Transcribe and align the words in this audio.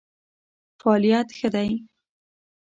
فعالیت 0.79 1.27
ښه 1.37 1.47
دی. 1.55 1.69